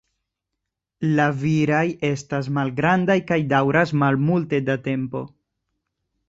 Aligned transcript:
La 1.19 1.27
viraj 1.41 1.83
estas 2.09 2.49
malgrandaj 2.59 3.19
kaj 3.33 3.39
daŭras 3.53 3.95
malmulte 4.05 4.63
da 4.71 4.79
tempo. 4.91 5.23